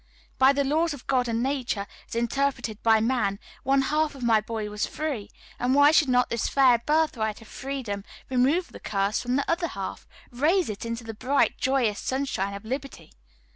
[0.39, 4.41] By the laws of God and nature, as interpreted by man, one half of my
[4.41, 9.19] boy was free, and why should not this fair birthright of freedom remove the curse
[9.21, 13.11] from the other half raise it into the bright, joyous sunshine of liberty?